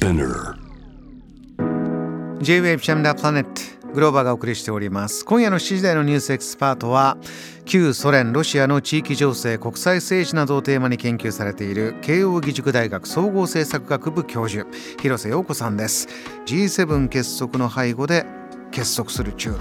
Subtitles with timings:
[0.00, 0.54] Spinner.
[2.40, 5.26] J-Wave チャムダプラネットグローバーがお送りしております。
[5.26, 7.18] 今夜の7時台のニュースエキスパートは
[7.66, 14.66] 旧ソ連ロシアの地域情勢国際政治などをテーマに研究されている慶應義塾大学総合政策学部教授
[15.02, 16.08] 広瀬陽子さんです。
[16.46, 18.24] G7 結束の背後で
[18.70, 19.58] 結束する中ロ。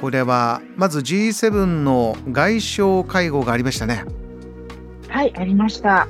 [0.00, 4.04] これはまず G7 の外相会合がありましたね。
[5.08, 6.06] はい、ありました。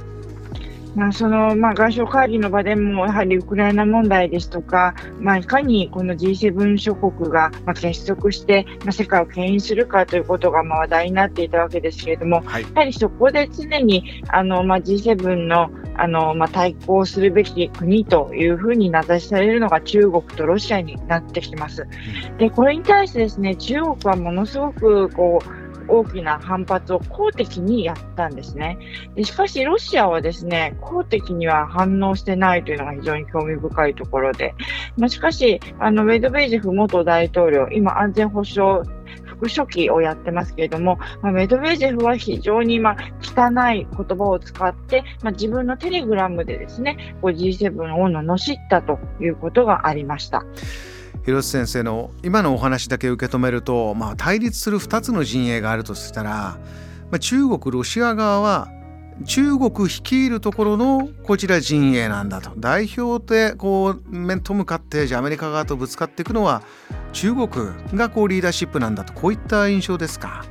[0.94, 21.86] まあ、その、まあ、外相会議の場でも、やはりウクライナ問題ですとか、まあ、いかにこの G7 諸国が、まあ、結束して、まあ、世界を牽引するかということが、まあ、話題になっていたわけですけれども、はいやはりそこで常に、あの、まあ、G7 の、あの、まあ、対抗するべき国というふうに名指しされるのが中国とロシアになってきます。
[22.38, 28.78] で、これに対してですね、中国はものすごく、こう、大きな反発を公的にやったんですね。
[29.14, 34.54] でしかし、ロシアはですね、公的には反応してないというのが非常に興味深いところで、
[34.96, 38.88] まあ、しかし、あの、メドベージェフ元大統領、今安全保障
[39.40, 50.44] 副書記をやってますけれども、まあ、メドベージェフは非常にま汚い言葉を使って、まあ、自分のテレグラムでですね、G7 を罵ったということがありました。
[51.24, 56.58] 広瀬先生の今のお話だけ受け止めると、まあ、対立する2つの陣営があるとしたら、
[57.10, 58.68] まあ、中国ロシア側は
[59.26, 66.62] 中国率いるところのこちら陣営なんだと代表でこう面と向かってじゃあアメリカ側とぶつかっていくのは
[67.12, 67.48] 中国
[67.94, 70.44] がこうリーダーシップなんだとこういった印象ですか？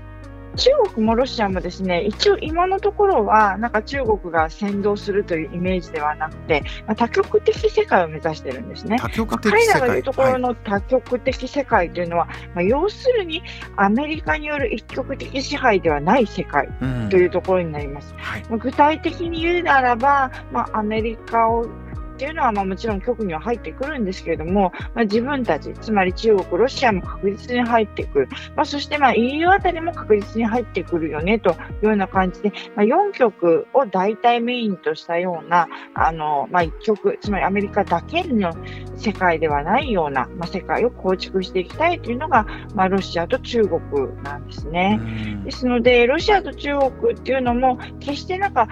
[0.56, 8.98] 中国もロシアもですね、一応今のところは、なんか中国が先導するというイメージではなくて、まあ、多極的世界を目指してるんですね。
[9.00, 13.44] 多極まあ的世界彼らが言うとこはいろの多極的世界というのは、まあ、要するに
[13.76, 18.14] アメリカによる一極的支配ではない世界うんというところになります。
[18.18, 21.68] はいまあ具体的に言うならば、まあ、アメリカを
[22.20, 31.54] っていうのはまあもちろん局には入ってくるんですけれども、まあ、自分たち、つまり中国、ロシアも確実に入ってくる、まあ、そしてまあ EU あたりも確実に入ってくるよねとい
[31.84, 38.52] うような感じで、まあ、4局を大体メインとしたような、あのまあ、1局、つまりアメリカだけの
[38.98, 43.82] 世界ではないような、まあ、世界を構築していきたいというのが、まあ、ロシアと中国
[44.24, 45.00] なんですね。
[45.00, 48.68] うんですので、ロシアと中国っていうのも、決してなんか、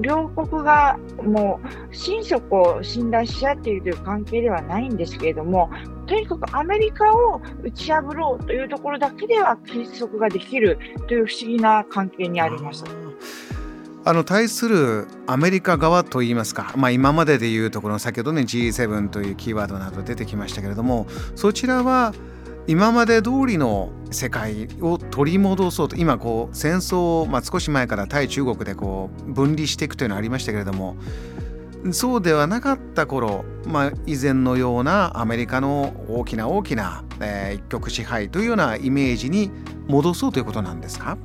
[0.00, 1.60] 両国がも
[1.90, 5.70] う心底を信頼し合っているという関係ではないんですけれども、
[6.06, 12.84] とにかくアメリカを打ち破ろうというところだけでは結束ができるという不思議な関係にあります。
[14.04, 22.12] あの対するアメリカ側といいますか、まあ、今まででいうところの先ほどね G7 というキーワードなど出てきましたけれどもそちらは
[22.66, 30.96] 今まで通りの世界を取り戻そうと今こう戦争を、まあ、少し前から対中国でこう分離していくというのがありましたけれども
[31.90, 39.50] そうではなかった頃、まあ、以前のようなアメリカの大きな大きな、えー一極支配というようなイメージに
[39.88, 41.18] 戻そうということなんですか？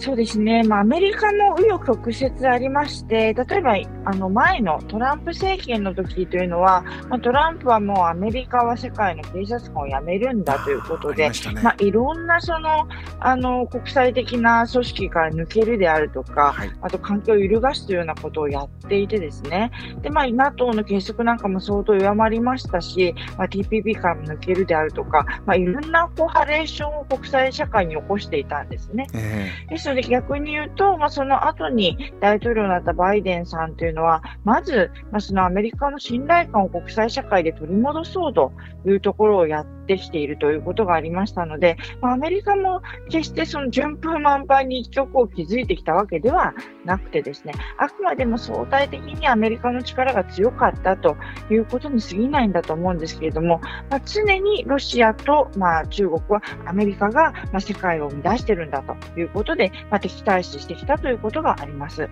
[0.00, 11.60] そうですね、まあ、アメリカも紆余曲折ありまして、例えばあの前のトランプ政権の時というのは、まあ、トランプはもうアメリカは世界の警察官を辞めるんだということでありま、ね。
[11.62, 12.88] まあ、いろんなその
[13.20, 16.70] あの国際的な組織から抜けるであるとか、はい。
[16.80, 29.06] あと環境を揺るがすというようなことをやっていてですね、で、まあ、NATO の結束なんかも相当弱まりましたし、まあ、TPP からも抜けるであるとか、まあ、いろんなこうハレーションを国際社会に起こしていたんですね。
[29.12, 38.52] えですので逆に言うと、まあ、その後に大統領になったバイデンさんというのは、まず、まあ、そのアメリカの信頼感を国際社会で取り戻そうと
[38.86, 51.16] いうところをやってきているということがありましたので、まあ、アメリカも決してその順風満帆に一極を築いてきたわけではなくてですね、あくまでも相対的にアメリカの力が強かったと
[51.50, 62.08] いうことに過ぎないんだと思うんですけれども、まあ、常にロシアと、まあ、中国はアメリカが、まあ、世界を生み出してるんだということで、まあ、敵対視してきたということがあります。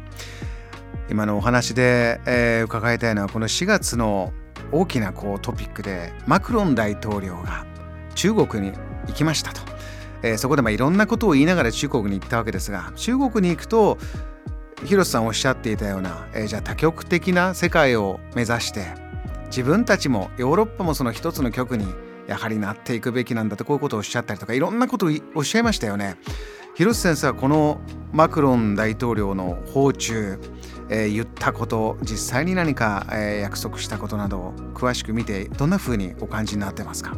[1.10, 4.32] 今のお話で、えー伺いたいのはこの4月の
[4.72, 7.66] 大きなこうトピックでマクロン大統領が
[8.14, 8.72] 中国に
[9.06, 9.60] 行きましたと、
[10.22, 13.98] えーそこでまあいろんなことを言いながら中国に行ったわけですが中国に行くと
[14.84, 18.86] 広瀬さんおっしゃっていたような、えーじゃあ多極的な世界を目指して
[19.46, 21.86] 自分たちもヨーロッパもその一つの極に
[22.26, 26.16] やはりなっていくべきなんだとこういうことをおっしゃったりとかいろんなことをおっしゃいましたよね。
[26.74, 27.80] 広瀬先生はこの
[28.12, 30.38] マクロン大統領の訪中、
[30.90, 37.16] えー言ったこと実際に何か、えー約束したことなどを詳しく見てどんなふうにお感じになってますか？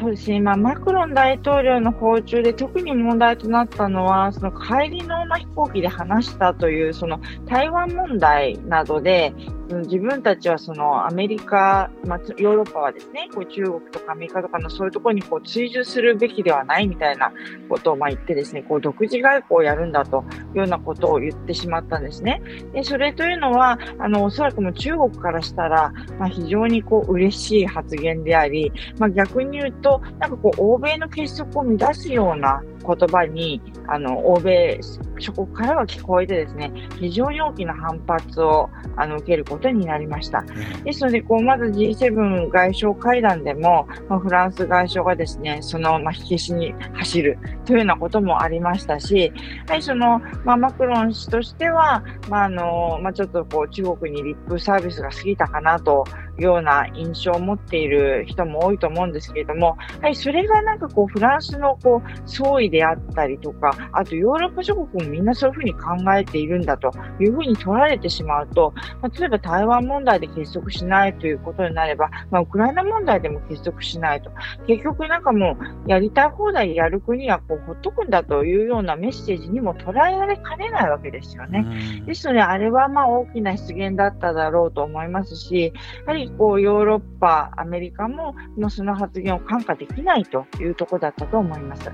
[0.00, 9.32] そうですね、まあ、マクロン大統領の訪中で特に問題となったのは、その帰りの飛行機で話したという、その台湾問題などで、
[9.80, 17.32] 自分たちはそのアメリカ、まあ、ヨーロッパはですね、こう中国とかアメリカとかのそういうところにこう追従するべきではないみたいな
[17.68, 20.24] ことをまあ言ってですね、こう独自外交をやるんだと
[20.54, 22.42] いうようなことを言ってしまったんですね。
[22.72, 34.80] でそれというのは、あのおそらくも中国からしたら、まあ、非常にこう嬉しい発言であり、まあ、逆に言うと、なんかこう欧米の結束を乱すような言葉に、あの欧米
[35.18, 40.44] 諸国からは聞こえてですね、非常に大きな反発をあの受けることになりました。
[40.84, 49.32] ですので、こうまず G7 外相会談でも、まあ、フランス外相がですね、その、まあ、火消しに走るというようなこともありましたし、
[49.68, 56.04] はい、その、まあ、マクロン氏としては、まああのまあ、ちょっとこう中国にリップサービスが過ぎたかなと
[56.38, 66.90] ような印象を持っている人も多いと思うんですけれども、はい、それがなんかこうフランスのこう総意であったりとか、あとヨーロッパ諸国もみんなそういうふうに考えているんだと
[67.20, 74.30] いうふうに取られてしまうと、まあ、例えば台湾問題で結束しないということになれば、まあ、ウクライナ問題でも結束しないと。
[74.66, 82.02] 結局なんかもうやりたい放題やる国はこうほっとくんだというようなメッセージにも捉えられかねないわけですよね。
[82.06, 85.72] ですので、あれはまあ大きな失言だっただろうと思いますし、
[86.06, 91.90] やはりこうヨーロッパ、アメリカももうその発言を看過できないというところだったと思います。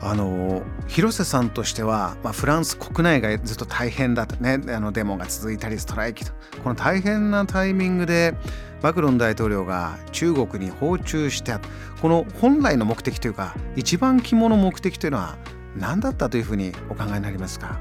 [0.00, 6.32] あの広瀬さんとしては、まあ、フランス国内がずっと大変だとねあのデモが続いたりストライキと。
[6.62, 8.34] この大変なタイミングで
[8.80, 11.54] マクロン大統領が中国に訪中して
[12.00, 15.36] この本来の目的というか一番肝の目的というのは
[15.76, 17.80] 何だったというふうにお考えになりますか？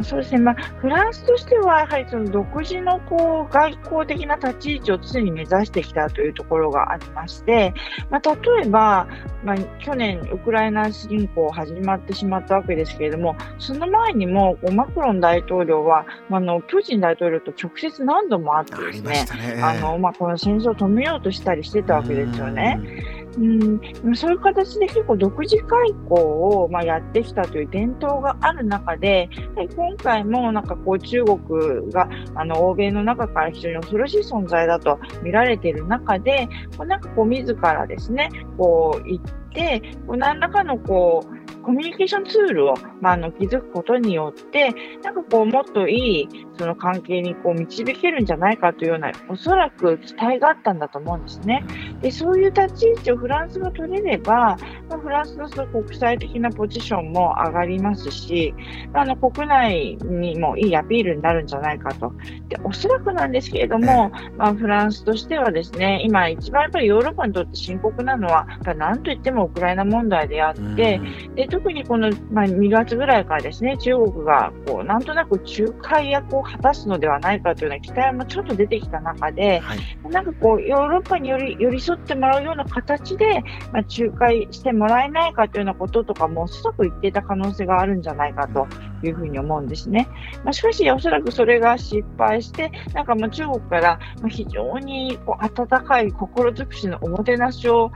[0.00, 7.74] そうですね、まあ、フランスとしては、やはりその独自のこう外交的な立ち位置を常に目指してきたというところがありまして、
[8.10, 9.06] まあ、例えば、
[9.44, 23.21] まあ、去年、ウクライナ侵攻始まってしまったわけですけれども、その前にもこうマクロン大統領は、まあの、プーチン大統領と直接何度も会ってですね、あ、のまあ、この戦争を止めようとしたりしてたわけですよね。
[23.38, 29.28] うん、そういう形で結構独自外交を、まあ、やってきたという伝統がある中で、
[29.76, 39.20] 今回もなんかこう中国があの欧米の中から非常に恐ろしい存在だと見られている中で、こうなんかこう自らですね、こう言っ
[39.52, 46.28] て、こう何らかのこうコミュニケーションツールを、まあ、あの築くことによって、なんかこう、もっといい
[46.58, 51.64] その関係にこう導けるんじゃないかというような、おそらく期待があったんだと思うんですね。
[52.00, 54.56] で、そういう立ち位置をフランスが取れれば、
[54.88, 58.54] まあ、フランスのその国際的なポジションも上がりますし、
[58.92, 62.12] あの国内にもいいアピールになるんじゃないかと。
[62.48, 71.00] で、おそらくなんですけれども、まあ、フランスとしてはですね、今一番やっぱりヨーロッパにとって深刻なのは、何といってもウクライナ問題であって、
[71.34, 79.78] で特にこの、まあ、2月ぐらいからですね、中国がこうなんとなく仲介役を果たすのではないかというような期待もちょっと出てきた中で、はい、
[80.08, 88.66] なんかこう、ヨーロッパにより寄り添ってもらうような形で、まあ、仲介してもらえないかというようなこととかも、おそらく言っていた可能性があるんじゃないかと
[89.02, 90.08] いうふうに思うんですね。
[90.44, 97.92] まあ、しかし、おそらくそれが失敗して、なんかもう中国から非常にこう温かい心尽くしのおもてなしを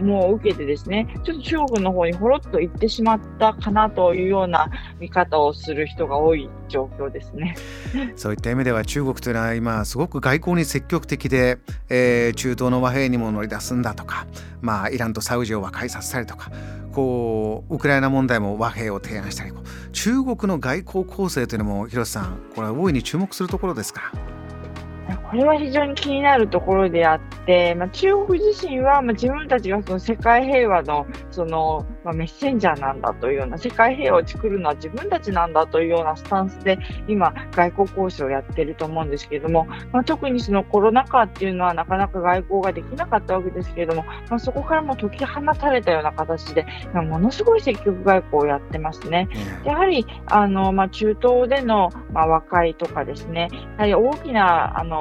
[0.00, 7.56] もう受けてですね、ちょっと中国の方にほろっと行ってしまったかなというような見方をする人が多い状況ですね。
[8.16, 14.26] そういった意味では中国というのは今すごく外交に積極的で、えー、中東の和平にも乗り出すんだとか、
[14.60, 16.50] まあ、イランとサウジを和解させたりとか、
[16.92, 19.52] こうウクライナ問題も和平を提案したり、
[19.92, 24.12] 中国の外交構成というのも広瀬さん、これは大いに注目するところですか。
[25.16, 49.28] これは非常に気になるところであって、まあ、中国自身は、まあ、自分たちがその世界平和のその、まあ、メッセンジャーなんだというような世界平和を作るのは自分たちなんだというようなスタンスで今、外交交渉をやっていると思うんですけれども、まあ、特にそのコロナ禍っていうのはなかなか外交ができなかったわけですけれども、まあ、そこからも解き放たれたような形で、まあ、ものすごい積極外交をやってますね。
[49.64, 54.99] やはりあの、まあ、中東での、まあ、和解とかですね、やはり大きなあの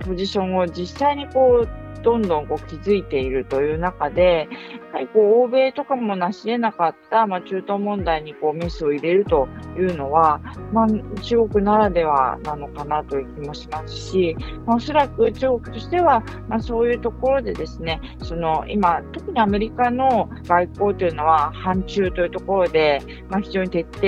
[0.00, 4.48] ポジションを実際にこうどんどんこう気づいているという中で、
[4.98, 10.40] やはりこう欧米とかも成し得なかった、まあ、中東問題にこうメスを入れるというのは、
[10.72, 14.36] まあ、中国ならではなのかなという気もしますし、
[14.66, 24.00] まあ、おそらく中国としては、まあ、そういうところでですね、その今、特にアメリカの外交というのは、反中というところで、まあ、非常に徹底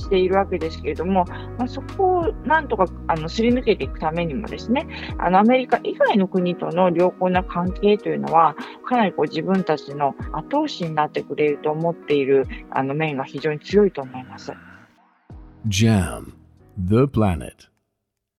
[0.00, 1.24] しているわけですけれども、
[1.58, 4.86] まあ、そこをなんとかあのすり抜けていくためにもですね、
[5.18, 8.54] あのアメリカ以外の国との良好な関係というのは、
[8.86, 14.52] かなりこう自分たちの後押しになってくれると思っているあの面が非常に強いと思います。
[15.66, 16.32] JAM
[16.78, 17.68] The Planet